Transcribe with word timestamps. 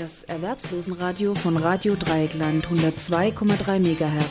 Das 0.00 0.24
Erwerbslosenradio 0.24 1.34
von 1.34 1.58
Radio 1.58 1.94
Dreieckland 1.94 2.66
102,3 2.68 3.80
MHz. 3.80 4.24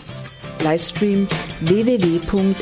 Livestream 0.63 1.27
www.rdl.de. 1.59 2.57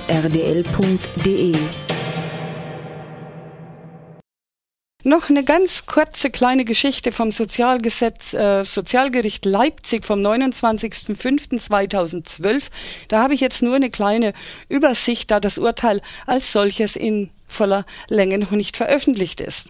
Noch 5.06 5.30
eine 5.30 5.46
ganz 5.46 5.86
kurze 5.86 6.30
kleine 6.30 6.66
Geschichte 6.66 7.14
vom 7.14 7.32
Sozialgesetz, 7.32 8.34
äh, 8.34 8.66
Sozialgericht 8.66 9.46
Leipzig 9.46 10.04
vom 10.04 10.20
29.05.2012. 10.20 12.64
Da 13.08 13.24
habe 13.24 13.34
ich 13.34 13.40
jetzt 13.40 13.62
nur 13.62 13.76
eine 13.76 13.90
kleine 13.90 14.34
Übersicht, 14.68 15.32
da 15.32 15.40
das 15.40 15.58
Urteil 15.58 16.02
als 16.26 16.52
solches 16.52 16.98
in 16.98 17.30
voller 17.48 17.86
Länge 18.10 18.38
noch 18.38 18.52
nicht 18.52 18.76
veröffentlicht 18.76 19.40
ist. 19.40 19.70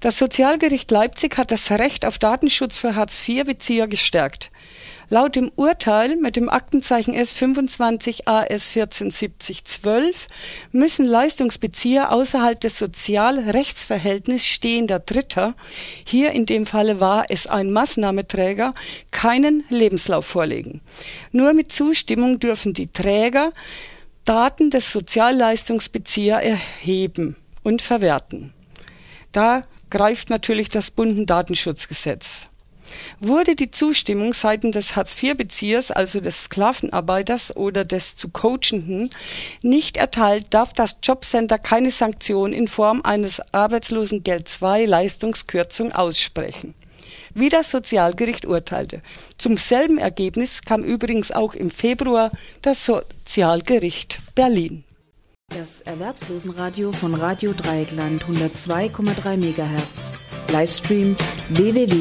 Das 0.00 0.18
Sozialgericht 0.18 0.90
Leipzig 0.90 1.38
hat 1.38 1.50
das 1.50 1.70
Recht 1.70 2.04
auf 2.04 2.18
Datenschutz 2.18 2.78
für 2.78 2.94
Hartz-IV-Bezieher 2.94 3.86
gestärkt. 3.86 4.50
Laut 5.08 5.36
dem 5.36 5.52
Urteil 5.54 6.16
mit 6.16 6.34
dem 6.34 6.48
Aktenzeichen 6.48 7.14
S25 7.14 8.26
AS 8.26 8.74
147012 8.74 10.26
müssen 10.72 11.06
Leistungsbezieher 11.06 12.10
außerhalb 12.10 12.60
des 12.60 12.76
Sozialrechtsverhältnisses 12.76 14.46
stehender 14.46 14.98
Dritter, 14.98 15.54
hier 16.04 16.32
in 16.32 16.44
dem 16.44 16.66
Falle 16.66 16.98
war 16.98 17.26
es 17.28 17.46
ein 17.46 17.70
Maßnahmeträger, 17.70 18.74
keinen 19.12 19.64
Lebenslauf 19.70 20.26
vorlegen. 20.26 20.80
Nur 21.30 21.52
mit 21.52 21.70
Zustimmung 21.70 22.40
dürfen 22.40 22.72
die 22.72 22.92
Träger 22.92 23.52
Daten 24.24 24.70
des 24.70 24.90
Sozialleistungsbezieher 24.90 26.42
erheben 26.42 27.36
und 27.62 27.80
verwerten. 27.80 28.52
Da 29.30 29.64
greift 29.96 30.28
natürlich 30.28 30.68
das 30.68 30.90
Bundendatenschutzgesetz. 30.90 32.48
Wurde 33.18 33.56
die 33.56 33.70
Zustimmung 33.70 34.34
seitens 34.34 34.74
des 34.74 34.94
Hartz-IV-Beziehers, 34.94 35.90
also 35.90 36.20
des 36.20 36.44
Sklavenarbeiters 36.44 37.56
oder 37.56 37.82
des 37.86 38.14
zu 38.14 38.28
Coachenden, 38.28 39.08
nicht 39.62 39.96
erteilt, 39.96 40.48
darf 40.50 40.74
das 40.74 40.98
Jobcenter 41.02 41.58
keine 41.58 41.90
Sanktion 41.90 42.52
in 42.52 42.68
Form 42.68 43.00
eines 43.04 43.40
Arbeitslosengeld 43.54 44.50
II 44.60 44.84
Leistungskürzung 44.84 45.92
aussprechen. 45.92 46.74
Wie 47.32 47.48
das 47.48 47.70
Sozialgericht 47.70 48.44
urteilte. 48.44 49.00
Zum 49.38 49.56
selben 49.56 49.96
Ergebnis 49.96 50.60
kam 50.60 50.84
übrigens 50.84 51.32
auch 51.32 51.54
im 51.54 51.70
Februar 51.70 52.32
das 52.60 52.84
Sozialgericht 52.84 54.18
Berlin. 54.34 54.84
Das 55.56 55.80
Erwerbslosenradio 55.80 56.92
von 56.92 57.14
Radio 57.14 57.54
Dreieckland 57.54 58.24
102,3 58.24 59.38
MHz. 59.38 60.52
Livestream 60.52 61.16
www.rdl.de 61.48 61.96